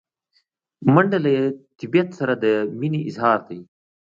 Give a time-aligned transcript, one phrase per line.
[0.93, 1.33] منډه له
[1.79, 2.45] طبیعت سره د
[2.79, 3.59] مینې اظهار دی